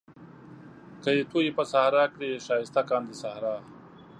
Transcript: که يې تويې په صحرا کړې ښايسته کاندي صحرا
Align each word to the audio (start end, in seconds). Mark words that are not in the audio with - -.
که 1.03 1.09
يې 1.17 1.23
تويې 1.31 1.51
په 1.57 1.63
صحرا 1.71 2.05
کړې 2.13 2.31
ښايسته 2.45 2.81
کاندي 2.89 3.15
صحرا 3.21 3.55